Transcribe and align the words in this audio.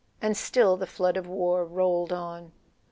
And 0.19 0.35
still 0.35 0.77
the 0.77 0.87
flood 0.87 1.15
of 1.15 1.27
war 1.27 1.63
rolled 1.63 2.11
on. 2.11 2.53